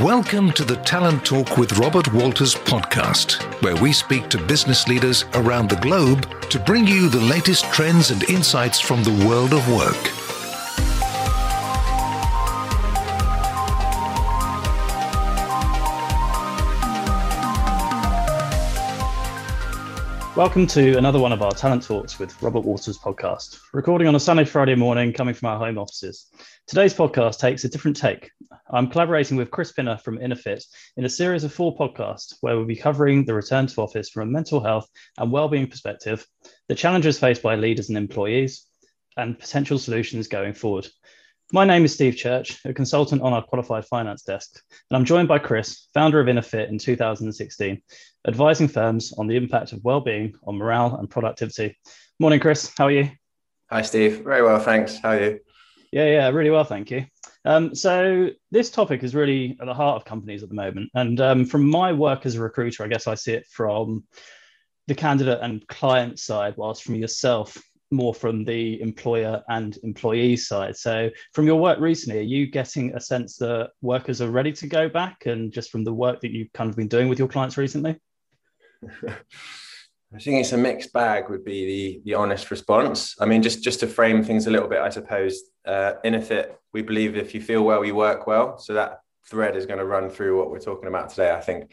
Welcome 0.00 0.52
to 0.52 0.64
the 0.64 0.76
Talent 0.76 1.22
Talk 1.22 1.58
with 1.58 1.78
Robert 1.78 2.10
Walters 2.14 2.54
podcast, 2.54 3.42
where 3.62 3.76
we 3.76 3.92
speak 3.92 4.30
to 4.30 4.38
business 4.38 4.88
leaders 4.88 5.26
around 5.34 5.68
the 5.68 5.76
globe 5.76 6.26
to 6.48 6.58
bring 6.58 6.86
you 6.86 7.10
the 7.10 7.20
latest 7.20 7.70
trends 7.74 8.10
and 8.10 8.24
insights 8.24 8.80
from 8.80 9.04
the 9.04 9.26
world 9.28 9.52
of 9.52 9.68
work. 9.68 10.02
Welcome 20.34 20.66
to 20.68 20.96
another 20.96 21.18
one 21.18 21.32
of 21.32 21.42
our 21.42 21.52
Talent 21.52 21.82
Talks 21.82 22.18
with 22.18 22.42
Robert 22.42 22.60
Walters 22.60 22.96
podcast, 22.96 23.60
recording 23.74 24.08
on 24.08 24.14
a 24.14 24.20
sunny 24.20 24.46
Friday 24.46 24.74
morning 24.74 25.12
coming 25.12 25.34
from 25.34 25.50
our 25.50 25.58
home 25.58 25.76
offices. 25.76 26.28
Today's 26.66 26.94
podcast 26.94 27.38
takes 27.38 27.64
a 27.64 27.68
different 27.68 27.98
take. 27.98 28.30
I'm 28.74 28.88
collaborating 28.88 29.36
with 29.36 29.50
Chris 29.50 29.70
Pinner 29.70 29.98
from 29.98 30.18
Innerfit 30.18 30.64
in 30.96 31.04
a 31.04 31.10
series 31.10 31.44
of 31.44 31.52
four 31.52 31.76
podcasts 31.76 32.36
where 32.40 32.56
we'll 32.56 32.64
be 32.64 32.74
covering 32.74 33.22
the 33.22 33.34
return 33.34 33.66
to 33.66 33.82
office 33.82 34.08
from 34.08 34.28
a 34.28 34.32
mental 34.32 34.62
health 34.62 34.88
and 35.18 35.30
well-being 35.30 35.66
perspective, 35.66 36.26
the 36.68 36.74
challenges 36.74 37.18
faced 37.18 37.42
by 37.42 37.54
leaders 37.54 37.90
and 37.90 37.98
employees, 37.98 38.66
and 39.18 39.38
potential 39.38 39.78
solutions 39.78 40.26
going 40.26 40.54
forward. 40.54 40.88
My 41.52 41.66
name 41.66 41.84
is 41.84 41.92
Steve 41.92 42.16
Church, 42.16 42.58
a 42.64 42.72
consultant 42.72 43.20
on 43.20 43.34
our 43.34 43.42
qualified 43.42 43.84
finance 43.84 44.22
desk, 44.22 44.62
and 44.90 44.96
I'm 44.96 45.04
joined 45.04 45.28
by 45.28 45.38
Chris, 45.38 45.88
founder 45.92 46.18
of 46.18 46.26
Innerfit 46.26 46.70
in 46.70 46.78
2016, 46.78 47.82
advising 48.26 48.68
firms 48.68 49.12
on 49.18 49.26
the 49.26 49.36
impact 49.36 49.72
of 49.72 49.84
well-being 49.84 50.34
on 50.46 50.56
morale 50.56 50.96
and 50.96 51.10
productivity. 51.10 51.76
Morning, 52.18 52.40
Chris. 52.40 52.72
How 52.78 52.86
are 52.86 52.90
you? 52.90 53.10
Hi, 53.70 53.82
Steve. 53.82 54.22
Very 54.24 54.42
well, 54.42 54.60
thanks. 54.60 54.96
How 54.96 55.10
are 55.10 55.20
you? 55.20 55.40
Yeah, 55.92 56.06
yeah, 56.06 56.28
really 56.30 56.50
well, 56.50 56.64
thank 56.64 56.90
you. 56.90 57.04
Um, 57.44 57.74
so 57.74 58.30
this 58.50 58.70
topic 58.70 59.02
is 59.02 59.14
really 59.14 59.58
at 59.60 59.66
the 59.66 59.74
heart 59.74 59.96
of 59.96 60.06
companies 60.06 60.42
at 60.42 60.48
the 60.48 60.54
moment, 60.54 60.90
and 60.94 61.20
um, 61.20 61.44
from 61.44 61.68
my 61.68 61.92
work 61.92 62.24
as 62.24 62.34
a 62.34 62.40
recruiter, 62.40 62.82
I 62.82 62.88
guess 62.88 63.06
I 63.06 63.14
see 63.14 63.32
it 63.34 63.46
from 63.46 64.04
the 64.88 64.94
candidate 64.94 65.40
and 65.42 65.66
client 65.68 66.18
side, 66.18 66.54
whilst 66.56 66.82
from 66.82 66.94
yourself 66.94 67.58
more 67.90 68.14
from 68.14 68.44
the 68.44 68.80
employer 68.80 69.42
and 69.48 69.76
employee 69.82 70.36
side. 70.36 70.76
So, 70.76 71.10
from 71.34 71.46
your 71.46 71.60
work 71.60 71.78
recently, 71.78 72.20
are 72.20 72.22
you 72.22 72.46
getting 72.46 72.94
a 72.94 73.00
sense 73.00 73.36
that 73.36 73.70
workers 73.82 74.22
are 74.22 74.30
ready 74.30 74.52
to 74.52 74.66
go 74.66 74.88
back? 74.88 75.26
And 75.26 75.52
just 75.52 75.70
from 75.70 75.84
the 75.84 75.92
work 75.92 76.22
that 76.22 76.30
you've 76.30 76.52
kind 76.54 76.70
of 76.70 76.76
been 76.76 76.88
doing 76.88 77.08
with 77.08 77.18
your 77.18 77.28
clients 77.28 77.58
recently? 77.58 78.00
I 80.14 80.18
think 80.18 80.40
it's 80.40 80.52
a 80.52 80.58
mixed 80.58 80.92
bag, 80.92 81.30
would 81.30 81.44
be 81.44 81.64
the, 81.64 82.02
the 82.04 82.14
honest 82.14 82.50
response. 82.50 83.14
I 83.18 83.24
mean, 83.24 83.42
just, 83.42 83.62
just 83.62 83.80
to 83.80 83.86
frame 83.86 84.22
things 84.22 84.46
a 84.46 84.50
little 84.50 84.68
bit, 84.68 84.80
I 84.80 84.90
suppose, 84.90 85.40
uh, 85.66 85.94
Innerfit, 86.04 86.52
we 86.74 86.82
believe 86.82 87.16
if 87.16 87.34
you 87.34 87.40
feel 87.40 87.62
well, 87.62 87.84
you 87.84 87.94
work 87.94 88.26
well. 88.26 88.58
So, 88.58 88.74
that 88.74 89.00
thread 89.28 89.56
is 89.56 89.66
going 89.66 89.78
to 89.78 89.86
run 89.86 90.10
through 90.10 90.38
what 90.38 90.50
we're 90.50 90.58
talking 90.58 90.88
about 90.88 91.10
today, 91.10 91.32
I 91.32 91.40
think. 91.40 91.72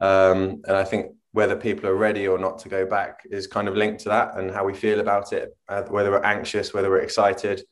Um, 0.00 0.62
and 0.66 0.76
I 0.76 0.84
think 0.84 1.12
whether 1.32 1.56
people 1.56 1.86
are 1.88 1.94
ready 1.94 2.26
or 2.26 2.38
not 2.38 2.58
to 2.60 2.68
go 2.70 2.86
back 2.86 3.20
is 3.30 3.46
kind 3.46 3.68
of 3.68 3.76
linked 3.76 4.00
to 4.00 4.08
that 4.08 4.38
and 4.38 4.50
how 4.50 4.64
we 4.64 4.72
feel 4.72 5.00
about 5.00 5.34
it, 5.34 5.54
uh, 5.68 5.82
whether 5.82 6.10
we're 6.10 6.22
anxious, 6.22 6.72
whether 6.72 6.88
we're 6.88 7.00
excited. 7.00 7.62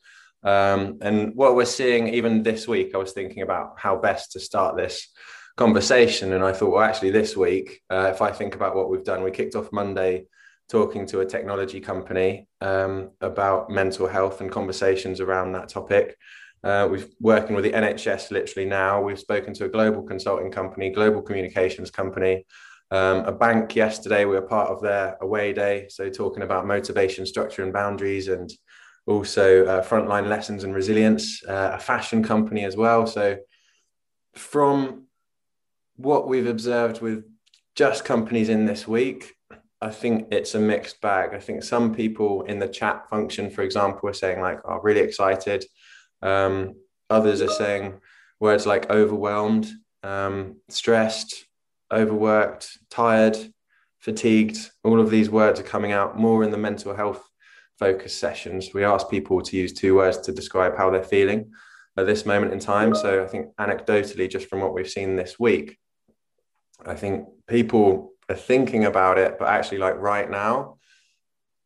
Um, 0.43 0.99
and 1.01 1.33
what 1.35 1.55
we're 1.55 1.65
seeing 1.65 2.09
even 2.09 2.43
this 2.43 2.67
week, 2.67 2.93
I 2.93 2.99
was 2.99 3.13
thinking 3.13 3.41
about 3.41 3.79
how 3.79 3.95
best 3.95 4.33
to 4.33 4.39
start 4.39 4.77
this 4.77 5.09
conversation. 5.55 6.33
And 6.33 6.43
I 6.43 6.51
thought, 6.51 6.73
well, 6.73 6.83
actually, 6.83 7.11
this 7.11 7.35
week, 7.35 7.81
uh, 7.89 8.11
if 8.13 8.21
I 8.21 8.31
think 8.31 8.55
about 8.55 8.75
what 8.75 8.89
we've 8.89 9.03
done, 9.03 9.23
we 9.23 9.31
kicked 9.31 9.55
off 9.55 9.71
Monday 9.71 10.27
talking 10.69 11.05
to 11.05 11.19
a 11.19 11.25
technology 11.25 11.79
company 11.79 12.47
um, 12.61 13.11
about 13.21 13.69
mental 13.69 14.07
health 14.07 14.41
and 14.41 14.51
conversations 14.51 15.19
around 15.19 15.51
that 15.51 15.69
topic. 15.69 16.17
Uh, 16.63 16.87
we're 16.89 17.05
working 17.19 17.55
with 17.55 17.63
the 17.63 17.71
NHS 17.71 18.31
literally 18.31 18.67
now. 18.67 19.01
We've 19.01 19.19
spoken 19.19 19.53
to 19.53 19.65
a 19.65 19.69
global 19.69 20.01
consulting 20.01 20.51
company, 20.51 20.89
global 20.89 21.21
communications 21.21 21.91
company, 21.91 22.45
um, 22.91 23.25
a 23.25 23.31
bank 23.31 23.75
yesterday, 23.75 24.25
we 24.25 24.35
were 24.35 24.41
part 24.41 24.69
of 24.69 24.81
their 24.81 25.17
away 25.21 25.53
day. 25.53 25.87
So, 25.89 26.09
talking 26.09 26.43
about 26.43 26.67
motivation, 26.67 27.25
structure, 27.25 27.63
and 27.63 27.73
boundaries, 27.73 28.27
and 28.27 28.51
also 29.07 29.65
uh, 29.65 29.83
frontline 29.83 30.27
lessons 30.27 30.63
and 30.63 30.73
resilience, 30.73 31.43
uh, 31.45 31.71
a 31.73 31.79
fashion 31.79 32.23
company 32.23 32.63
as 32.63 32.77
well. 32.77 33.07
So, 33.07 33.37
from 34.35 35.04
what 35.97 36.27
we've 36.27 36.47
observed 36.47 37.01
with 37.01 37.25
just 37.75 38.05
companies 38.05 38.49
in 38.49 38.65
this 38.65 38.87
week, 38.87 39.33
I 39.81 39.89
think 39.91 40.27
it's 40.31 40.55
a 40.55 40.59
mixed 40.59 41.01
bag. 41.01 41.33
I 41.33 41.39
think 41.39 41.63
some 41.63 41.93
people 41.93 42.43
in 42.43 42.59
the 42.59 42.67
chat 42.67 43.09
function, 43.09 43.49
for 43.49 43.61
example, 43.61 44.09
are 44.09 44.13
saying, 44.13 44.41
like, 44.41 44.59
oh, 44.65 44.79
really 44.81 45.01
excited. 45.01 45.65
Um, 46.21 46.75
others 47.09 47.41
are 47.41 47.49
saying 47.49 47.99
words 48.39 48.65
like 48.65 48.89
overwhelmed, 48.89 49.67
um, 50.03 50.57
stressed, 50.69 51.45
overworked, 51.91 52.77
tired, 52.89 53.37
fatigued. 53.99 54.69
All 54.83 54.99
of 54.99 55.09
these 55.09 55.29
words 55.29 55.59
are 55.59 55.63
coming 55.63 55.91
out 55.91 56.17
more 56.17 56.43
in 56.43 56.51
the 56.51 56.57
mental 56.57 56.95
health 56.95 57.23
focus 57.77 58.17
sessions. 58.17 58.69
We 58.73 58.83
ask 58.83 59.09
people 59.09 59.41
to 59.41 59.57
use 59.57 59.73
two 59.73 59.95
words 59.95 60.17
to 60.19 60.31
describe 60.31 60.77
how 60.77 60.89
they're 60.89 61.03
feeling 61.03 61.51
at 61.97 62.05
this 62.05 62.25
moment 62.25 62.53
in 62.53 62.59
time. 62.59 62.95
So 62.95 63.23
I 63.23 63.27
think 63.27 63.55
anecdotally, 63.59 64.29
just 64.29 64.47
from 64.47 64.61
what 64.61 64.73
we've 64.73 64.89
seen 64.89 65.15
this 65.15 65.39
week, 65.39 65.77
I 66.85 66.95
think 66.95 67.27
people 67.47 68.13
are 68.29 68.35
thinking 68.35 68.85
about 68.85 69.17
it, 69.17 69.37
but 69.37 69.47
actually, 69.47 69.77
like 69.77 69.97
right 69.97 70.29
now, 70.29 70.77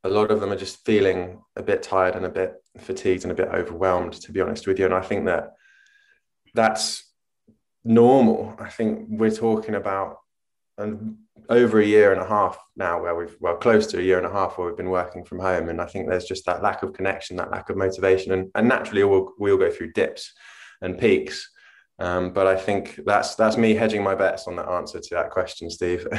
a 0.04 0.10
lot 0.10 0.32
of 0.32 0.40
them 0.40 0.52
are 0.52 0.58
just 0.58 0.86
feeling 0.86 1.42
a 1.56 1.64
bit 1.64 1.84
tired 1.84 2.16
and 2.16 2.26
a 2.26 2.30
bit 2.30 2.54
fatigued 2.78 3.24
and 3.24 3.32
a 3.32 3.36
bit 3.36 3.50
overwhelmed, 3.50 4.14
to 4.14 4.32
be 4.32 4.42
honest 4.42 4.68
with 4.68 4.80
you. 4.80 4.86
And 4.86 4.94
I 4.94 5.02
think 5.02 5.26
that 5.26 5.54
that's 6.54 7.04
normal. 7.84 8.56
I 8.60 8.70
think 8.70 9.08
we're 9.10 9.32
talking 9.32 9.76
about 9.76 10.18
and 10.80 11.18
over 11.50 11.80
a 11.80 11.86
year 11.86 12.12
and 12.12 12.22
a 12.22 12.26
half 12.26 12.58
now 12.76 13.02
where 13.02 13.14
we've 13.16 13.36
well 13.40 13.56
close 13.56 13.86
to 13.88 14.00
a 14.00 14.02
year 14.02 14.18
and 14.18 14.26
a 14.26 14.32
half 14.32 14.58
where 14.58 14.68
we've 14.68 14.78
been 14.78 14.90
working 14.90 15.26
from 15.26 15.40
home 15.40 15.70
and 15.70 15.82
i 15.82 15.86
think 15.86 16.08
there's 16.08 16.26
just 16.26 16.46
that 16.46 16.64
lack 16.64 16.84
of 16.84 16.94
connection 16.94 17.36
that 17.36 17.52
lack 17.52 17.70
of 17.70 17.78
motivation 17.78 18.32
and, 18.32 18.50
and 18.56 18.68
naturally 18.68 19.04
we'll, 19.04 19.34
we'll 19.38 19.58
go 19.58 19.70
through 19.70 19.92
dips 19.92 20.34
and 20.82 20.98
peaks 20.98 21.50
um, 22.00 22.32
but 22.32 22.48
i 22.48 22.56
think 22.56 23.00
that's 23.06 23.36
that's 23.36 23.58
me 23.58 23.74
hedging 23.74 24.04
my 24.04 24.16
bets 24.16 24.48
on 24.48 24.56
the 24.56 24.64
answer 24.64 25.00
to 25.00 25.10
that 25.12 25.30
question 25.30 25.70
steve. 25.70 26.08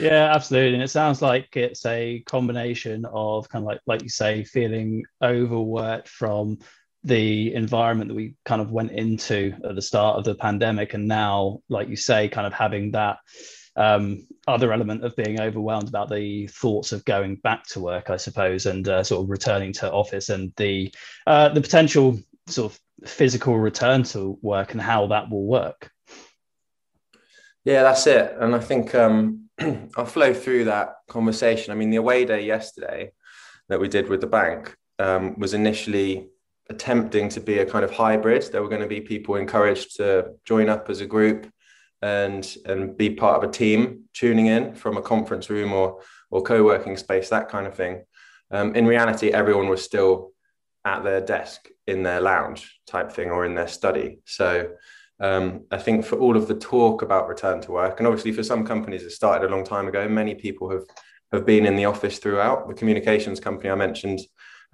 Yeah 0.00 0.32
absolutely. 0.34 0.74
And 0.74 0.82
it 0.82 0.88
sounds 0.88 1.22
like 1.22 1.56
it's 1.56 1.84
a 1.86 2.22
combination 2.26 3.04
of 3.06 3.48
kind 3.48 3.62
of 3.62 3.66
like 3.66 3.80
like 3.86 4.02
you 4.02 4.08
say 4.08 4.44
feeling 4.44 5.04
overworked 5.22 6.08
from 6.08 6.58
the 7.04 7.54
environment 7.54 8.08
that 8.08 8.14
we 8.14 8.34
kind 8.44 8.62
of 8.62 8.70
went 8.70 8.92
into 8.92 9.54
at 9.68 9.74
the 9.74 9.82
start 9.82 10.18
of 10.18 10.24
the 10.24 10.34
pandemic 10.34 10.94
and 10.94 11.08
now 11.08 11.58
like 11.68 11.88
you 11.88 11.96
say 11.96 12.28
kind 12.28 12.46
of 12.46 12.52
having 12.52 12.92
that 12.92 13.18
um, 13.74 14.26
other 14.46 14.72
element 14.72 15.02
of 15.02 15.16
being 15.16 15.40
overwhelmed 15.40 15.88
about 15.88 16.10
the 16.10 16.46
thoughts 16.48 16.92
of 16.92 17.04
going 17.04 17.36
back 17.36 17.64
to 17.64 17.80
work 17.80 18.10
i 18.10 18.16
suppose 18.16 18.66
and 18.66 18.86
uh, 18.88 19.02
sort 19.02 19.24
of 19.24 19.30
returning 19.30 19.72
to 19.72 19.90
office 19.90 20.28
and 20.28 20.52
the 20.56 20.92
uh, 21.26 21.48
the 21.48 21.60
potential 21.60 22.18
sort 22.46 22.72
of 22.72 22.78
physical 23.06 23.58
return 23.58 24.02
to 24.02 24.38
work 24.42 24.72
and 24.72 24.80
how 24.80 25.06
that 25.06 25.30
will 25.30 25.44
work 25.44 25.90
yeah 27.64 27.82
that's 27.82 28.06
it 28.06 28.34
and 28.38 28.54
i 28.54 28.58
think 28.58 28.94
um, 28.94 29.48
i'll 29.96 30.06
flow 30.06 30.32
through 30.32 30.64
that 30.64 30.96
conversation 31.08 31.72
i 31.72 31.74
mean 31.74 31.90
the 31.90 31.96
away 31.96 32.24
day 32.24 32.44
yesterday 32.44 33.10
that 33.68 33.80
we 33.80 33.88
did 33.88 34.08
with 34.08 34.20
the 34.20 34.26
bank 34.26 34.76
um, 34.98 35.38
was 35.38 35.54
initially 35.54 36.28
attempting 36.70 37.28
to 37.28 37.40
be 37.40 37.58
a 37.58 37.66
kind 37.66 37.84
of 37.84 37.90
hybrid. 37.90 38.42
There 38.50 38.62
were 38.62 38.68
going 38.68 38.82
to 38.82 38.88
be 38.88 39.00
people 39.00 39.36
encouraged 39.36 39.96
to 39.96 40.32
join 40.44 40.68
up 40.68 40.88
as 40.90 41.00
a 41.00 41.06
group 41.06 41.46
and 42.00 42.44
and 42.66 42.96
be 42.96 43.10
part 43.10 43.36
of 43.36 43.48
a 43.48 43.52
team, 43.52 44.04
tuning 44.12 44.46
in 44.46 44.74
from 44.74 44.96
a 44.96 45.02
conference 45.02 45.50
room 45.50 45.72
or 45.72 46.00
or 46.30 46.42
co-working 46.42 46.96
space, 46.96 47.28
that 47.28 47.48
kind 47.48 47.66
of 47.66 47.74
thing. 47.74 48.04
Um, 48.50 48.74
in 48.74 48.86
reality, 48.86 49.28
everyone 49.30 49.68
was 49.68 49.82
still 49.82 50.31
at 50.84 51.04
their 51.04 51.20
desk 51.20 51.68
in 51.86 52.02
their 52.02 52.20
lounge 52.20 52.80
type 52.86 53.12
thing 53.12 53.30
or 53.30 53.44
in 53.44 53.54
their 53.54 53.68
study. 53.68 54.18
So 54.24 54.72
um, 55.20 55.66
I 55.70 55.78
think 55.78 56.04
for 56.04 56.18
all 56.18 56.36
of 56.36 56.48
the 56.48 56.54
talk 56.54 57.02
about 57.02 57.28
return 57.28 57.60
to 57.62 57.72
work, 57.72 58.00
and 58.00 58.06
obviously 58.06 58.32
for 58.32 58.42
some 58.42 58.66
companies 58.66 59.02
it 59.02 59.10
started 59.10 59.48
a 59.48 59.54
long 59.54 59.64
time 59.64 59.88
ago, 59.88 60.08
many 60.08 60.34
people 60.34 60.70
have 60.70 60.84
have 61.32 61.46
been 61.46 61.64
in 61.64 61.76
the 61.76 61.86
office 61.86 62.18
throughout. 62.18 62.68
The 62.68 62.74
communications 62.74 63.40
company 63.40 63.70
I 63.70 63.74
mentioned 63.74 64.20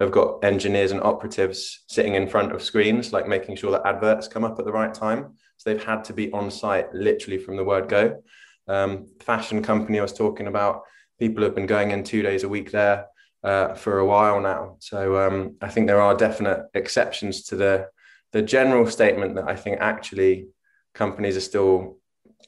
have 0.01 0.11
got 0.11 0.43
engineers 0.43 0.91
and 0.91 1.01
operatives 1.01 1.85
sitting 1.87 2.15
in 2.15 2.27
front 2.27 2.51
of 2.51 2.61
screens, 2.61 3.13
like 3.13 3.27
making 3.27 3.55
sure 3.55 3.71
that 3.71 3.85
adverts 3.85 4.27
come 4.27 4.43
up 4.43 4.59
at 4.59 4.65
the 4.65 4.71
right 4.71 4.93
time. 4.93 5.33
So 5.57 5.69
they've 5.69 5.83
had 5.83 6.03
to 6.05 6.13
be 6.13 6.31
on 6.31 6.51
site 6.51 6.93
literally 6.93 7.37
from 7.37 7.55
the 7.55 7.63
word 7.63 7.87
go. 7.87 8.21
Um, 8.67 9.07
fashion 9.21 9.61
company 9.61 9.99
I 9.99 10.01
was 10.01 10.13
talking 10.13 10.47
about, 10.47 10.83
people 11.17 11.43
have 11.43 11.55
been 11.55 11.65
going 11.65 11.91
in 11.91 12.03
two 12.03 12.21
days 12.21 12.43
a 12.43 12.49
week 12.49 12.71
there 12.71 13.05
uh, 13.43 13.73
for 13.73 13.99
a 13.99 14.05
while 14.05 14.39
now. 14.41 14.75
So 14.79 15.17
um, 15.17 15.55
I 15.61 15.69
think 15.69 15.87
there 15.87 16.01
are 16.01 16.15
definite 16.15 16.65
exceptions 16.73 17.43
to 17.45 17.55
the 17.55 17.87
the 18.31 18.41
general 18.43 18.85
statement 18.85 19.35
that 19.35 19.49
I 19.49 19.55
think 19.55 19.79
actually 19.79 20.49
companies 20.93 21.35
are 21.35 21.41
still 21.41 21.97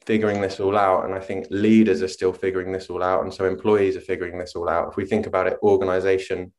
figuring 0.06 0.40
this 0.40 0.58
all 0.58 0.76
out 0.76 1.04
and 1.04 1.14
i 1.14 1.20
think 1.20 1.46
leaders 1.50 2.02
are 2.02 2.08
still 2.08 2.32
figuring 2.32 2.72
this 2.72 2.88
all 2.90 3.04
out 3.04 3.22
and 3.22 3.32
so 3.32 3.44
employees 3.44 3.96
are 3.96 4.00
figuring 4.00 4.36
this 4.36 4.56
all 4.56 4.68
out 4.68 4.88
if 4.88 4.96
we 4.96 5.04
think 5.04 5.26
about 5.26 5.46
it 5.46 5.58
organization 5.62 6.52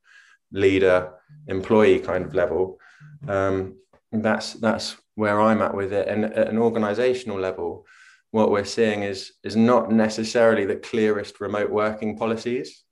leader 0.52 1.12
employee 1.48 2.00
kind 2.00 2.24
of 2.26 2.36
level 2.36 2.80
um, 3.28 3.76
that's 4.12 4.54
that's 4.54 4.96
where 5.16 5.40
I'm 5.40 5.62
at 5.62 5.76
with 5.76 5.94
it. 5.94 6.08
And 6.08 6.26
at 6.26 6.48
an 6.48 6.58
organizational 6.58 7.40
level, 7.40 7.86
what 8.32 8.52
we're 8.52 8.66
seeing 8.66 9.04
is, 9.04 9.34
is 9.44 9.56
not 9.56 9.92
necessarily 9.92 10.66
the 10.66 10.76
clearest 10.76 11.40
remote 11.40 11.70
working 11.70 12.18
policies. 12.18 12.84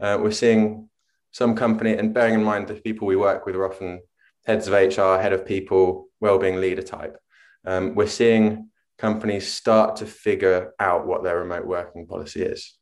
Uh, 0.00 0.18
we're 0.20 0.30
seeing 0.30 0.88
some 1.30 1.54
company, 1.54 1.94
and 1.96 2.14
bearing 2.14 2.34
in 2.34 2.44
mind 2.44 2.68
the 2.68 2.74
people 2.74 3.06
we 3.06 3.16
work 3.16 3.46
with 3.46 3.56
are 3.56 3.66
often 3.66 4.00
heads 4.46 4.68
of 4.68 4.74
HR, 4.74 5.20
head 5.20 5.32
of 5.32 5.46
people, 5.46 6.08
well-being 6.20 6.60
leader 6.60 6.82
type. 6.82 7.16
Um, 7.66 7.94
we're 7.94 8.06
seeing 8.06 8.70
companies 8.98 9.52
start 9.52 9.96
to 9.96 10.06
figure 10.06 10.72
out 10.78 11.06
what 11.06 11.22
their 11.22 11.38
remote 11.38 11.66
working 11.66 12.06
policy 12.06 12.42
is. 12.42 12.76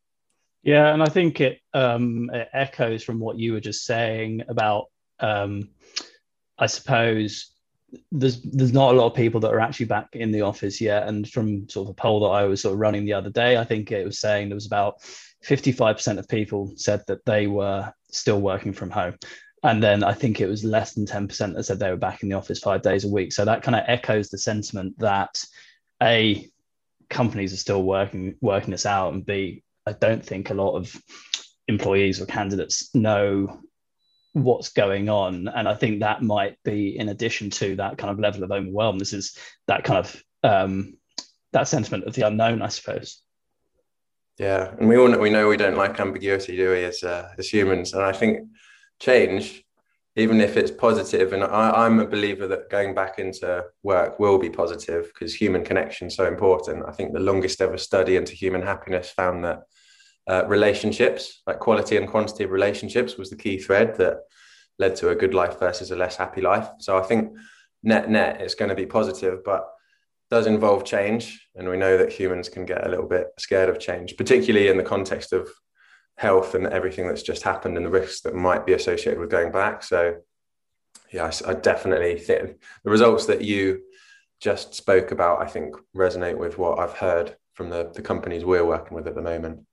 Yeah, 0.63 0.93
and 0.93 1.03
I 1.03 1.07
think 1.07 1.41
it, 1.41 1.61
um, 1.75 2.31
it 2.33 2.49
echoes 2.53 3.03
from 3.03 3.19
what 3.19 3.39
you 3.39 3.53
were 3.53 3.61
just 3.61 3.85
saying 3.85 4.43
about, 4.49 4.87
um, 5.21 5.71
I 6.59 6.67
suppose, 6.67 7.53
there's 8.11 8.41
there's 8.43 8.73
not 8.73 8.95
a 8.95 8.97
lot 8.97 9.07
of 9.07 9.15
people 9.15 9.41
that 9.41 9.53
are 9.53 9.61
actually 9.61 9.87
back 9.87 10.09
in 10.13 10.33
the 10.33 10.43
office 10.43 10.81
yet. 10.81 11.09
And 11.09 11.29
from 11.29 11.69
sort 11.69 11.87
of 11.87 11.91
a 11.91 11.95
poll 11.95 12.21
that 12.21 12.29
I 12.29 12.45
was 12.45 12.63
sort 12.63 12.75
of 12.75 12.81
running 12.81 13.05
the 13.05 13.13
other 13.13 13.31
day, 13.31 13.57
I 13.57 13.65
think 13.65 13.91
it 13.91 14.05
was 14.05 14.19
saying 14.19 14.49
there 14.49 14.55
was 14.55 14.67
about 14.67 15.03
55% 15.45 16.19
of 16.19 16.29
people 16.29 16.73
said 16.77 17.03
that 17.07 17.25
they 17.25 17.47
were 17.47 17.93
still 18.11 18.41
working 18.41 18.73
from 18.73 18.91
home. 18.91 19.17
And 19.65 19.83
then 19.83 20.03
I 20.03 20.13
think 20.13 20.41
it 20.41 20.49
was 20.49 20.65
less 20.65 20.95
than 20.95 21.07
10% 21.07 21.55
that 21.55 21.63
said 21.65 21.79
they 21.79 21.91
were 21.91 21.97
back 21.97 22.23
in 22.23 22.29
the 22.29 22.37
office 22.37 22.59
five 22.59 22.83
days 22.83 23.05
a 23.05 23.09
week. 23.09 23.33
So 23.33 23.45
that 23.45 23.63
kind 23.63 23.77
of 23.77 23.85
echoes 23.87 24.29
the 24.29 24.39
sentiment 24.39 24.99
that 24.99 25.45
A, 26.03 26.51
companies 27.09 27.53
are 27.53 27.59
still 27.59 27.83
working 27.83 28.35
working 28.41 28.71
this 28.71 28.87
out, 28.87 29.13
and 29.13 29.25
B, 29.25 29.63
I 29.87 29.93
don't 29.93 30.25
think 30.25 30.51
a 30.51 30.55
lot 30.55 30.77
of 30.77 31.01
employees 31.69 32.21
or 32.21 32.27
candidates 32.27 32.93
know 32.95 33.61
what's 34.33 34.71
going 34.71 35.09
on. 35.09 35.47
And 35.49 35.69
I 35.69 35.75
think 35.75 36.01
that 36.01 36.23
might 36.23 36.57
be 36.65 36.99
in 36.99 37.09
addition 37.09 37.51
to 37.51 37.77
that 37.77 37.99
kind 37.99 38.11
of 38.11 38.19
level 38.19 38.43
of 38.43 38.51
overwhelm. 38.51 38.99
This 38.99 39.13
is 39.13 39.37
that 39.69 39.85
kind 39.85 39.99
of 39.99 40.23
um, 40.43 40.95
that 41.53 41.69
sentiment 41.69 42.05
of 42.05 42.15
the 42.15 42.27
unknown, 42.27 42.63
I 42.63 42.69
suppose. 42.69 43.23
Yeah, 44.39 44.75
and 44.79 44.89
we 44.89 44.97
all 44.97 45.09
know, 45.09 45.19
we 45.19 45.31
know 45.31 45.49
we 45.49 45.57
don't 45.57 45.77
like 45.77 46.01
ambiguity, 46.01 46.57
do 46.57 46.71
we, 46.71 46.85
as 46.85 47.03
uh, 47.03 47.29
as 47.39 47.49
humans? 47.49 47.93
And 47.93 48.03
I 48.03 48.13
think 48.13 48.49
change, 48.99 49.63
even 50.17 50.41
if 50.41 50.57
it's 50.57 50.71
positive, 50.71 51.33
and 51.33 51.45
I, 51.45 51.71
I'm 51.85 52.01
a 52.01 52.07
believer 52.07 52.47
that 52.49 52.71
going 52.71 52.95
back 52.95 53.19
into 53.19 53.65
work 53.83 54.19
will 54.19 54.39
be 54.39 54.51
positive 54.51 55.07
because 55.13 55.35
human 55.35 55.65
connection 55.65 56.09
is 56.09 56.17
so 56.17 56.27
important. 56.27 56.85
I 56.89 56.93
think 56.93 57.13
the 57.13 57.21
longest 57.21 57.61
ever 57.61 57.77
study 57.77 58.17
into 58.17 58.33
human 58.33 58.63
happiness 58.63 59.11
found 59.11 59.45
that 59.45 59.61
uh, 60.29 60.45
relationships, 60.47 61.43
like 61.47 61.59
quality 61.59 61.97
and 61.97 62.09
quantity 62.09 62.45
of 62.45 62.51
relationships, 62.51 63.17
was 63.17 63.29
the 63.29 63.37
key 63.37 63.59
thread 63.59 63.97
that 63.99 64.19
led 64.79 64.97
to 64.97 65.11
a 65.11 65.15
good 65.15 65.35
life 65.35 65.59
versus 65.59 65.91
a 65.91 65.97
less 65.97 66.17
happy 66.17 66.41
life. 66.41 66.69
So 66.79 66.97
I 66.97 67.03
think 67.03 67.33
net 67.83 68.09
net 68.09 68.41
it's 68.41 68.55
going 68.55 68.71
to 68.71 68.75
be 68.75 68.87
positive, 68.87 69.45
but 69.45 69.69
does 70.33 70.47
involve 70.47 70.83
change, 70.83 71.47
and 71.57 71.69
we 71.69 71.77
know 71.77 71.99
that 71.99 72.11
humans 72.11 72.49
can 72.49 72.65
get 72.65 72.87
a 72.87 72.89
little 72.89 73.07
bit 73.07 73.27
scared 73.39 73.69
of 73.69 73.79
change, 73.79 74.17
particularly 74.17 74.69
in 74.69 74.79
the 74.79 74.83
context 74.83 75.35
of 75.35 75.47
health 76.17 76.55
and 76.55 76.67
everything 76.69 77.07
that's 77.07 77.23
just 77.23 77.43
happened 77.43 77.77
and 77.77 77.85
the 77.85 77.91
risks 77.91 78.23
that 78.23 78.35
might 78.35 78.65
be 78.65 78.73
associated 78.73 79.21
with 79.21 79.29
going 79.29 79.53
back. 79.53 79.83
So, 79.83 80.17
yeah, 81.13 81.25
I, 81.25 81.51
I 81.51 81.53
definitely 81.53 82.19
think 82.19 82.63
the 82.83 82.91
results 82.91 83.27
that 83.27 83.43
you 83.43 83.83
just 84.41 84.73
spoke 84.73 85.13
about, 85.13 85.43
I 85.43 85.47
think, 85.47 85.77
resonate 85.95 86.39
with 86.39 86.57
what 86.57 86.79
I've 86.79 86.97
heard 86.97 87.37
from 87.53 87.69
the, 87.69 87.93
the 87.95 88.01
companies 88.01 88.43
we're 88.43 88.65
working 88.65 88.97
with 88.97 89.07
at 89.07 89.15
the 89.15 89.21
moment. 89.21 89.67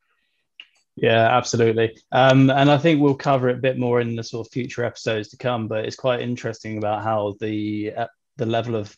Yeah, 0.97 1.37
absolutely. 1.37 1.97
Um, 2.11 2.49
and 2.49 2.69
I 2.69 2.77
think 2.77 2.99
we'll 2.99 3.15
cover 3.15 3.47
it 3.47 3.59
a 3.59 3.61
bit 3.61 3.77
more 3.79 4.01
in 4.01 4.17
the 4.17 4.23
sort 4.25 4.45
of 4.45 4.51
future 4.51 4.83
episodes 4.83 5.29
to 5.29 5.37
come. 5.37 5.69
But 5.69 5.85
it's 5.85 5.95
quite 5.95 6.19
interesting 6.19 6.77
about 6.77 7.01
how 7.01 7.35
the 7.39 7.93
uh, 7.95 8.07
the 8.35 8.45
level 8.45 8.75
of 8.75 8.93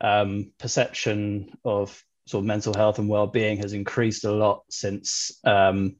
um, 0.00 0.52
perception 0.58 1.50
of 1.64 2.02
sort 2.26 2.42
of 2.42 2.46
mental 2.46 2.74
health 2.74 2.98
and 2.98 3.08
well-being 3.08 3.58
has 3.58 3.72
increased 3.72 4.24
a 4.24 4.32
lot 4.32 4.62
since 4.70 5.40
um, 5.44 5.96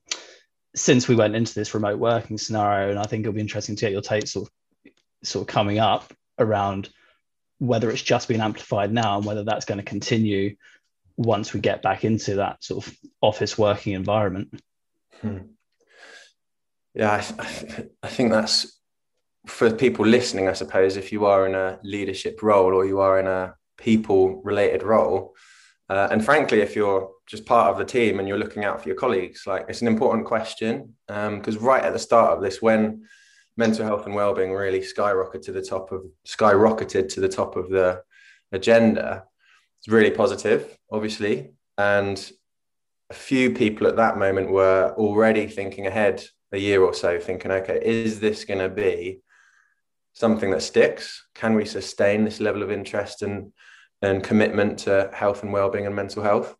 since 0.74 1.06
we 1.06 1.14
went 1.14 1.36
into 1.36 1.54
this 1.54 1.74
remote 1.74 1.98
working 1.98 2.36
scenario. 2.36 2.90
And 2.90 2.98
I 2.98 3.04
think 3.04 3.22
it'll 3.22 3.34
be 3.34 3.40
interesting 3.40 3.76
to 3.76 3.80
get 3.80 3.92
your 3.92 4.02
take 4.02 4.26
sort 4.26 4.48
of 4.48 4.92
sort 5.22 5.48
of 5.48 5.52
coming 5.54 5.78
up 5.78 6.12
around 6.38 6.90
whether 7.58 7.90
it's 7.90 8.02
just 8.02 8.28
been 8.28 8.40
amplified 8.40 8.92
now 8.92 9.16
and 9.16 9.24
whether 9.24 9.44
that's 9.44 9.64
going 9.64 9.78
to 9.78 9.84
continue 9.84 10.56
once 11.16 11.52
we 11.52 11.60
get 11.60 11.80
back 11.80 12.04
into 12.04 12.36
that 12.36 12.62
sort 12.62 12.86
of 12.86 12.96
office 13.20 13.56
working 13.56 13.92
environment. 13.92 14.60
Hmm. 15.20 15.38
Yeah, 16.94 17.12
I, 17.12 17.86
I 18.02 18.08
think 18.08 18.30
that's 18.30 18.80
for 19.46 19.72
people 19.72 20.06
listening. 20.06 20.48
I 20.48 20.52
suppose 20.52 20.96
if 20.96 21.12
you 21.12 21.26
are 21.26 21.46
in 21.46 21.54
a 21.54 21.78
leadership 21.82 22.42
role 22.42 22.74
or 22.74 22.84
you 22.84 23.00
are 23.00 23.20
in 23.20 23.26
a 23.26 23.54
people 23.84 24.40
related 24.42 24.82
role. 24.82 25.34
Uh, 25.90 26.08
and 26.10 26.24
frankly, 26.24 26.60
if 26.62 26.74
you're 26.74 27.10
just 27.26 27.44
part 27.44 27.70
of 27.70 27.76
the 27.78 27.84
team 27.84 28.18
and 28.18 28.26
you're 28.26 28.38
looking 28.38 28.64
out 28.64 28.80
for 28.80 28.88
your 28.88 28.96
colleagues, 28.96 29.46
like 29.46 29.66
it's 29.68 29.82
an 29.82 29.88
important 29.88 30.26
question 30.26 30.94
because 31.06 31.56
um, 31.56 31.62
right 31.62 31.84
at 31.84 31.92
the 31.92 31.98
start 31.98 32.32
of 32.32 32.42
this, 32.42 32.62
when 32.62 33.04
mental 33.56 33.84
health 33.84 34.06
and 34.06 34.14
well-being 34.14 34.52
really 34.52 34.80
skyrocketed 34.80 35.42
to 35.42 35.52
the 35.52 35.62
top 35.62 35.92
of 35.92 36.00
skyrocketed 36.26 37.08
to 37.08 37.20
the 37.20 37.28
top 37.28 37.56
of 37.56 37.68
the 37.68 38.02
agenda, 38.50 39.24
it's 39.78 39.88
really 39.88 40.10
positive, 40.10 40.78
obviously, 40.90 41.52
and 41.76 42.32
a 43.10 43.14
few 43.14 43.52
people 43.52 43.86
at 43.86 43.96
that 43.96 44.16
moment 44.16 44.50
were 44.50 44.94
already 44.96 45.46
thinking 45.46 45.86
ahead 45.86 46.24
a 46.52 46.58
year 46.58 46.82
or 46.82 46.94
so, 46.94 47.20
thinking, 47.20 47.50
okay, 47.50 47.78
is 47.82 48.20
this 48.20 48.46
going 48.46 48.60
to 48.60 48.70
be 48.70 49.20
something 50.14 50.50
that 50.50 50.62
sticks? 50.62 51.26
Can 51.34 51.54
we 51.54 51.64
sustain 51.64 52.24
this 52.24 52.40
level 52.40 52.62
of 52.62 52.70
interest 52.70 53.22
and 53.22 53.52
and 54.04 54.22
commitment 54.22 54.78
to 54.80 55.10
health 55.12 55.42
and 55.42 55.52
well-being 55.52 55.86
and 55.86 55.96
mental 55.96 56.22
health? 56.22 56.54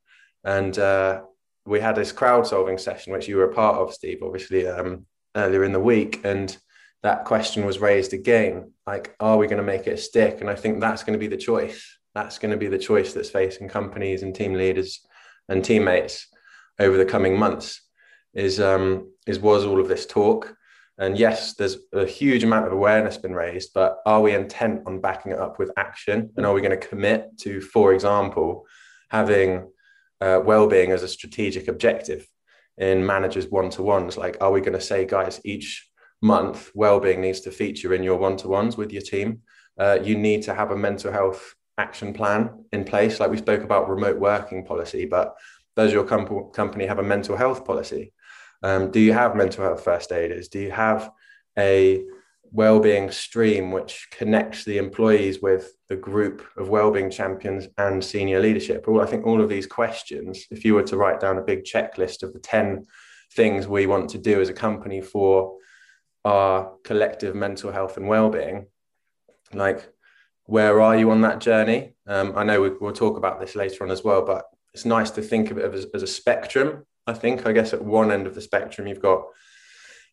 And 0.45 0.79
uh, 0.79 1.23
we 1.67 1.81
had 1.81 1.97
this 1.97 2.13
crowd 2.13 2.47
solving 2.47 2.79
session, 2.79 3.13
which 3.13 3.29
you 3.29 3.37
were 3.37 3.51
a 3.51 3.55
part 3.55 3.77
of, 3.77 3.95
Steve, 3.95 4.23
obviously 4.23 4.67
um, 4.67 5.07
earlier 5.35 5.65
in 5.65 5.73
the 5.73 5.81
week, 5.81 6.21
and 6.25 6.57
that 7.03 7.25
question 7.25 7.67
was 7.67 7.79
raised 7.79 8.13
again: 8.13 8.73
like, 8.87 9.15
are 9.21 9.39
we 9.39 9.47
going 9.47 9.59
to 9.59 9.73
make 9.73 9.87
it 9.87 9.99
stick? 9.99 10.41
And 10.41 10.51
I 10.51 10.55
think 10.55 10.81
that's 10.81 11.03
going 11.05 11.19
to 11.19 11.19
be 11.19 11.35
the 11.35 11.37
choice. 11.37 11.99
That's 12.15 12.39
going 12.39 12.53
to 12.53 12.57
be 12.57 12.69
the 12.69 12.79
choice 12.79 13.13
that's 13.13 13.31
facing 13.31 13.69
companies 13.69 14.23
and 14.23 14.35
team 14.35 14.55
leaders 14.55 15.01
and 15.49 15.65
teammates 15.65 16.29
over 16.79 16.97
the 16.97 17.05
coming 17.05 17.39
months. 17.39 17.81
Is 18.33 18.61
um, 18.61 19.13
is 19.27 19.39
was 19.39 19.65
all 19.65 19.81
of 19.81 19.89
this 19.89 20.07
talk 20.07 20.57
and 20.99 21.19
yes, 21.19 21.55
there's 21.55 21.79
a 21.93 22.07
huge 22.07 22.45
amount 22.45 22.67
of 22.67 22.73
awareness 22.73 23.17
been 23.17 23.35
raised, 23.35 23.71
but 23.75 23.99
are 24.07 24.21
we 24.21 24.33
intent 24.33 24.83
on 24.87 25.01
backing 25.01 25.33
it 25.33 25.39
up 25.39 25.59
with 25.59 25.73
action? 25.77 26.31
And 26.37 26.47
are 26.47 26.53
we 26.53 26.61
going 26.61 26.79
to 26.79 26.89
commit 26.89 27.37
to, 27.41 27.61
for 27.61 27.93
example, 27.93 28.67
having 29.11 29.71
uh, 30.21 30.41
well-being 30.45 30.93
as 30.93 31.03
a 31.03 31.09
strategic 31.09 31.67
objective 31.67 32.27
in 32.79 33.05
managers 33.05 33.49
one-to-ones? 33.49 34.17
Like, 34.17 34.37
are 34.41 34.53
we 34.53 34.61
going 34.61 34.79
to 34.79 34.81
say, 34.81 35.05
guys, 35.05 35.41
each 35.45 35.89
month 36.23 36.71
well-being 36.75 37.21
needs 37.21 37.41
to 37.41 37.51
feature 37.51 37.93
in 37.93 38.05
your 38.05 38.17
one-to-ones 38.17 38.77
with 38.77 38.93
your 38.93 39.03
team? 39.03 39.43
Uh, 39.77 39.99
you 40.01 40.17
need 40.17 40.43
to 40.45 40.55
have 40.55 40.71
a 40.71 40.77
mental 40.77 41.11
health 41.11 41.55
action 41.77 42.13
plan 42.13 42.65
in 42.73 42.85
place. 42.85 43.19
Like 43.19 43.31
we 43.31 43.37
spoke 43.37 43.63
about 43.63 43.89
remote 43.89 44.19
working 44.19 44.65
policy, 44.65 45.07
but 45.07 45.35
does 45.77 45.93
your 45.93 46.05
com- 46.05 46.51
company 46.53 46.87
have 46.87 47.01
a 47.01 47.03
mental 47.03 47.37
health 47.37 47.65
policy? 47.65 48.13
Um, 48.65 48.91
do 48.91 48.99
you 48.99 49.13
have 49.13 49.37
mental 49.37 49.63
health 49.63 49.85
first 49.85 50.11
aiders? 50.11 50.49
Do 50.49 50.59
you 50.59 50.71
have 50.71 51.11
a 51.59 52.03
well-being 52.51 53.11
stream 53.11 53.73
which 53.73 54.09
connects 54.11 54.65
the 54.65 54.79
employees 54.79 55.43
with 55.43 55.75
the 55.91 55.97
group 55.97 56.43
of 56.57 56.71
well-being 56.71 57.11
champions 57.11 57.69
and 57.77 58.03
senior 58.03 58.41
leadership? 58.41 58.89
I 58.89 59.05
think 59.05 59.27
all 59.27 59.43
of 59.43 59.51
these 59.51 59.67
questions, 59.67 60.47
if 60.51 60.65
you 60.65 60.75
were 60.75 60.83
to 60.85 60.97
write 60.97 61.21
down 61.21 61.37
a 61.37 61.43
big 61.43 61.65
checklist 61.65 62.23
of 62.23 62.33
the 62.33 62.39
10 62.39 62.87
things 63.35 63.69
we 63.69 63.85
want 63.85 64.09
to 64.11 64.19
do 64.19 64.41
as 64.41 64.49
a 64.49 64.55
company 64.55 65.03
for 65.03 65.59
our 66.25 66.73
collective 66.85 67.35
mental 67.35 67.71
health 67.71 67.99
and 67.99 68.09
well-being, 68.09 68.65
like 69.53 69.93
where 70.47 70.81
are 70.81 70.97
you 70.97 71.11
on 71.11 71.21
that 71.21 71.41
journey? 71.41 71.93
Um, 72.07 72.33
I 72.35 72.45
know 72.45 72.63
we, 72.63 72.71
will 72.71 72.93
talk 72.95 73.19
about 73.19 73.41
this 73.41 73.55
later 73.55 73.85
on 73.85 73.91
as 73.91 74.03
well, 74.03 74.25
but 74.25 74.47
it's 74.73 74.87
nice 74.87 75.11
to 75.11 75.23
think 75.23 75.51
of 75.51 75.59
it 75.59 75.75
as, 75.75 75.87
as 75.93 76.03
a 76.03 76.07
spectrum 76.07 76.87
I 77.07 77.13
think, 77.13 77.47
I 77.47 77.53
guess, 77.53 77.73
at 77.73 77.85
one 77.85 78.11
end 78.11 78.27
of 78.27 78.35
the 78.35 78.41
spectrum, 78.41 78.87
you've 78.87 79.01
got 79.01 79.25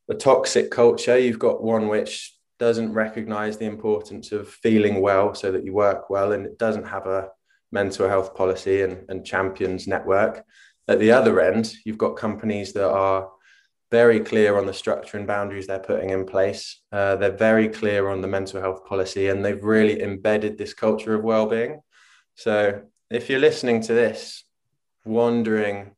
a 0.10 0.14
toxic 0.14 0.72
culture, 0.72 1.18
you've 1.18 1.40
got 1.40 1.64
one 1.64 1.88
which 1.88 2.36
doesn't 2.60 2.94
recognize 2.94 3.58
the 3.58 3.66
importance 3.66 4.32
of 4.32 4.48
feeling 4.48 5.02
well 5.02 5.34
so 5.34 5.52
that 5.52 5.64
you 5.64 5.74
work 5.74 6.10
well, 6.10 6.34
and 6.34 6.46
it 6.46 6.60
doesn't 6.60 6.88
have 6.88 7.08
a 7.08 7.30
mental 7.72 8.08
health 8.08 8.36
policy 8.36 8.82
and, 8.82 9.06
and 9.10 9.26
champions 9.26 9.88
network. 9.88 10.44
At 10.88 11.00
the 11.00 11.12
other 11.12 11.40
end, 11.40 11.74
you've 11.86 11.98
got 11.98 12.18
companies 12.18 12.74
that 12.74 12.90
are 12.90 13.30
very 13.90 14.20
clear 14.20 14.58
on 14.58 14.66
the 14.66 14.74
structure 14.74 15.18
and 15.18 15.28
boundaries 15.28 15.68
they're 15.68 15.80
putting 15.80 16.12
in 16.12 16.26
place. 16.26 16.82
Uh, 16.92 17.16
they're 17.18 17.36
very 17.36 17.68
clear 17.68 18.10
on 18.10 18.22
the 18.22 18.28
mental 18.28 18.62
health 18.62 18.86
policy, 18.86 19.28
and 19.28 19.44
they've 19.44 19.64
really 19.64 20.02
embedded 20.02 20.58
this 20.58 20.74
culture 20.74 21.14
of 21.14 21.24
well-being. 21.24 21.82
So, 22.36 22.82
if 23.10 23.30
you're 23.30 23.40
listening 23.40 23.82
to 23.82 23.94
this, 23.94 24.46
wondering 25.04 25.92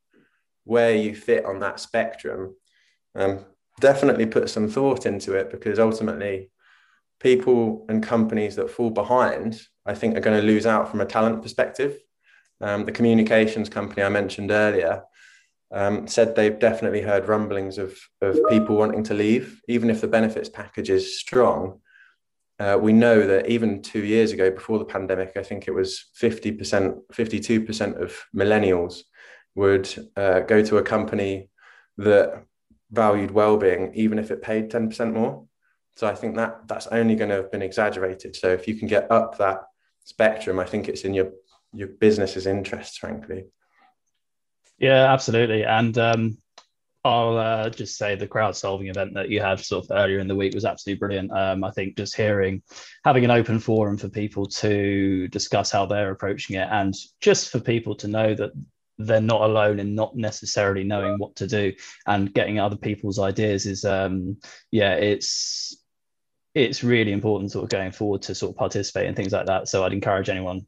where 0.65 0.95
you 0.95 1.15
fit 1.15 1.45
on 1.45 1.59
that 1.59 1.79
spectrum, 1.79 2.55
um, 3.15 3.45
definitely 3.79 4.25
put 4.25 4.49
some 4.49 4.69
thought 4.69 5.05
into 5.05 5.33
it 5.33 5.51
because 5.51 5.79
ultimately, 5.79 6.49
people 7.19 7.85
and 7.87 8.03
companies 8.03 8.55
that 8.57 8.69
fall 8.69 8.89
behind, 8.89 9.61
I 9.85 9.95
think, 9.95 10.17
are 10.17 10.21
going 10.21 10.39
to 10.39 10.45
lose 10.45 10.65
out 10.65 10.89
from 10.89 11.01
a 11.01 11.05
talent 11.05 11.41
perspective. 11.41 11.97
Um, 12.59 12.85
the 12.85 12.91
communications 12.91 13.69
company 13.69 14.03
I 14.03 14.09
mentioned 14.09 14.51
earlier 14.51 15.03
um, 15.71 16.07
said 16.07 16.35
they've 16.35 16.59
definitely 16.59 17.01
heard 17.01 17.27
rumblings 17.27 17.77
of, 17.77 17.97
of 18.21 18.39
people 18.49 18.75
wanting 18.75 19.03
to 19.05 19.13
leave, 19.13 19.61
even 19.67 19.89
if 19.89 20.01
the 20.01 20.07
benefits 20.07 20.49
package 20.49 20.89
is 20.89 21.19
strong. 21.19 21.79
Uh, 22.59 22.77
we 22.79 22.93
know 22.93 23.25
that 23.25 23.47
even 23.47 23.81
two 23.81 24.03
years 24.03 24.31
ago, 24.31 24.51
before 24.51 24.77
the 24.77 24.85
pandemic, 24.85 25.31
I 25.35 25.43
think 25.43 25.67
it 25.67 25.71
was 25.71 26.05
50%, 26.21 26.99
52% 27.11 28.01
of 28.01 28.15
millennials 28.35 29.01
would 29.55 30.09
uh, 30.15 30.41
go 30.41 30.63
to 30.63 30.77
a 30.77 30.83
company 30.83 31.49
that 31.97 32.43
valued 32.91 33.31
well-being, 33.31 33.91
even 33.95 34.19
if 34.19 34.31
it 34.31 34.41
paid 34.41 34.69
10% 34.69 35.13
more. 35.13 35.45
So 35.95 36.07
I 36.07 36.15
think 36.15 36.35
that 36.35 36.67
that's 36.67 36.87
only 36.87 37.15
going 37.15 37.29
to 37.29 37.37
have 37.37 37.51
been 37.51 37.61
exaggerated. 37.61 38.35
So 38.35 38.49
if 38.49 38.67
you 38.67 38.75
can 38.75 38.87
get 38.87 39.11
up 39.11 39.37
that 39.37 39.63
spectrum, 40.03 40.59
I 40.59 40.65
think 40.65 40.87
it's 40.87 41.03
in 41.03 41.13
your 41.13 41.31
your 41.75 41.87
business's 41.87 42.45
interest 42.45 42.99
frankly. 42.99 43.45
Yeah, 44.77 45.11
absolutely. 45.11 45.63
And 45.63 45.97
um, 45.97 46.37
I'll 47.05 47.37
uh, 47.37 47.69
just 47.69 47.97
say 47.97 48.15
the 48.15 48.27
crowd 48.27 48.55
solving 48.55 48.87
event 48.87 49.13
that 49.13 49.29
you 49.29 49.41
had 49.41 49.59
sort 49.59 49.85
of 49.85 49.91
earlier 49.91 50.19
in 50.19 50.27
the 50.27 50.35
week 50.35 50.53
was 50.53 50.65
absolutely 50.65 50.99
brilliant. 50.99 51.31
Um, 51.31 51.63
I 51.63 51.71
think 51.71 51.97
just 51.97 52.15
hearing, 52.15 52.63
having 53.03 53.23
an 53.23 53.31
open 53.31 53.59
forum 53.59 53.97
for 53.97 54.09
people 54.09 54.45
to 54.45 55.27
discuss 55.27 55.71
how 55.71 55.85
they're 55.85 56.11
approaching 56.11 56.55
it, 56.55 56.67
and 56.71 56.93
just 57.21 57.49
for 57.49 57.59
people 57.59 57.95
to 57.95 58.07
know 58.07 58.33
that 58.35 58.51
they're 59.05 59.21
not 59.21 59.41
alone 59.41 59.79
in 59.79 59.95
not 59.95 60.15
necessarily 60.15 60.83
knowing 60.83 61.17
what 61.17 61.35
to 61.37 61.47
do 61.47 61.73
and 62.07 62.33
getting 62.33 62.59
other 62.59 62.75
people's 62.75 63.19
ideas 63.19 63.65
is, 63.65 63.85
um, 63.85 64.37
yeah, 64.71 64.93
it's 64.93 65.77
it's 66.55 66.83
really 66.83 67.11
important 67.11 67.51
sort 67.51 67.63
of 67.63 67.69
going 67.69 67.91
forward 67.91 68.21
to 68.21 68.35
sort 68.35 68.51
of 68.51 68.57
participate 68.57 69.07
in 69.07 69.15
things 69.15 69.31
like 69.31 69.47
that. 69.47 69.67
So 69.67 69.83
I'd 69.83 69.93
encourage 69.93 70.29
anyone 70.29 70.67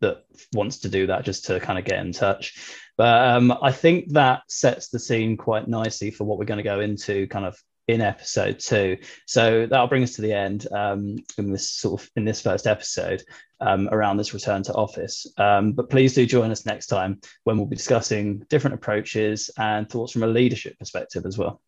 that 0.00 0.24
wants 0.52 0.80
to 0.80 0.88
do 0.88 1.06
that 1.06 1.24
just 1.24 1.46
to 1.46 1.58
kind 1.58 1.78
of 1.78 1.84
get 1.84 2.00
in 2.00 2.12
touch. 2.12 2.54
But 2.98 3.30
um, 3.30 3.56
I 3.62 3.72
think 3.72 4.12
that 4.12 4.42
sets 4.48 4.88
the 4.88 4.98
scene 4.98 5.36
quite 5.36 5.68
nicely 5.68 6.10
for 6.10 6.24
what 6.24 6.38
we're 6.38 6.44
going 6.44 6.58
to 6.58 6.64
go 6.64 6.80
into 6.80 7.26
kind 7.28 7.46
of 7.46 7.56
in 7.92 8.00
episode 8.00 8.58
two. 8.58 8.96
So 9.26 9.66
that'll 9.66 9.86
bring 9.86 10.02
us 10.02 10.14
to 10.16 10.22
the 10.22 10.32
end 10.32 10.66
um, 10.72 11.16
in 11.38 11.52
this 11.52 11.70
sort 11.70 12.02
of 12.02 12.10
in 12.16 12.24
this 12.24 12.40
first 12.40 12.66
episode 12.66 13.22
um, 13.60 13.88
around 13.92 14.16
this 14.16 14.34
return 14.34 14.62
to 14.64 14.74
office. 14.74 15.26
Um, 15.38 15.72
but 15.72 15.90
please 15.90 16.14
do 16.14 16.26
join 16.26 16.50
us 16.50 16.66
next 16.66 16.86
time 16.86 17.20
when 17.44 17.56
we'll 17.56 17.66
be 17.66 17.76
discussing 17.76 18.44
different 18.48 18.74
approaches 18.74 19.50
and 19.58 19.88
thoughts 19.88 20.12
from 20.12 20.24
a 20.24 20.28
leadership 20.28 20.78
perspective 20.78 21.24
as 21.26 21.38
well. 21.38 21.60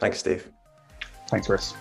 Thanks, 0.00 0.18
Steve. 0.18 0.50
Thanks, 1.28 1.46
Chris. 1.46 1.74